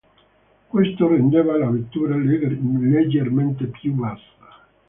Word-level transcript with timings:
Questo 0.67 1.07
rendeva 1.09 1.59
la 1.59 1.69
vettura 1.69 2.15
leggermente 2.17 3.67
più 3.67 3.93
bassa. 3.93 4.63